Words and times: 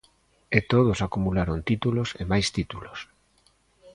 E 0.57 0.59
todos 0.71 0.97
acumularon 1.07 1.59
títulos 1.69 2.09
e 2.21 2.23
máis 2.31 2.47
títulos. 2.57 2.99